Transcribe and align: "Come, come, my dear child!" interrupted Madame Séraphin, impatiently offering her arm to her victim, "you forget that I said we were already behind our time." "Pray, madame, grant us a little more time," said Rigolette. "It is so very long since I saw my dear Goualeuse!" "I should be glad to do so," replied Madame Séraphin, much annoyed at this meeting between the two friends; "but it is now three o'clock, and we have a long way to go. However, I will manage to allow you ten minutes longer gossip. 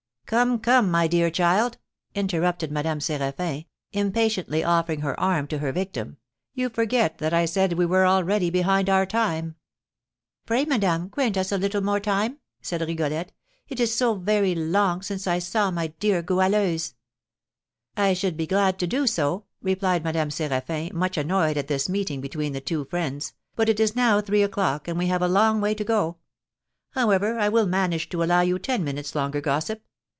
"Come, 0.31 0.59
come, 0.59 0.89
my 0.89 1.07
dear 1.09 1.29
child!" 1.29 1.77
interrupted 2.15 2.71
Madame 2.71 2.99
Séraphin, 2.99 3.65
impatiently 3.91 4.63
offering 4.63 5.01
her 5.01 5.19
arm 5.19 5.45
to 5.47 5.57
her 5.57 5.73
victim, 5.73 6.15
"you 6.53 6.69
forget 6.69 7.17
that 7.17 7.33
I 7.33 7.43
said 7.43 7.73
we 7.73 7.85
were 7.85 8.05
already 8.05 8.49
behind 8.49 8.87
our 8.89 9.05
time." 9.05 9.55
"Pray, 10.45 10.63
madame, 10.63 11.09
grant 11.09 11.35
us 11.35 11.51
a 11.51 11.57
little 11.57 11.83
more 11.83 11.99
time," 11.99 12.37
said 12.61 12.79
Rigolette. 12.79 13.33
"It 13.67 13.81
is 13.81 13.93
so 13.93 14.13
very 14.15 14.55
long 14.55 15.01
since 15.01 15.27
I 15.27 15.37
saw 15.39 15.69
my 15.69 15.87
dear 15.87 16.21
Goualeuse!" 16.21 16.93
"I 17.97 18.13
should 18.13 18.37
be 18.37 18.47
glad 18.47 18.79
to 18.79 18.87
do 18.87 19.07
so," 19.07 19.43
replied 19.61 20.05
Madame 20.05 20.29
Séraphin, 20.29 20.93
much 20.93 21.17
annoyed 21.17 21.57
at 21.57 21.67
this 21.67 21.89
meeting 21.89 22.21
between 22.21 22.53
the 22.53 22.61
two 22.61 22.85
friends; 22.85 23.33
"but 23.57 23.67
it 23.67 23.81
is 23.81 23.97
now 23.97 24.21
three 24.21 24.43
o'clock, 24.43 24.87
and 24.87 24.97
we 24.97 25.07
have 25.07 25.21
a 25.21 25.27
long 25.27 25.59
way 25.59 25.75
to 25.75 25.83
go. 25.83 26.19
However, 26.91 27.37
I 27.37 27.49
will 27.49 27.67
manage 27.67 28.07
to 28.11 28.23
allow 28.23 28.39
you 28.39 28.57
ten 28.59 28.85
minutes 28.85 29.13
longer 29.13 29.41
gossip. 29.41 29.83